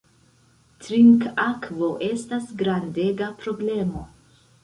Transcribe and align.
Trinkakvo 0.85 1.91
estas 2.07 2.49
grandega 2.63 3.27
problemo. 3.43 4.05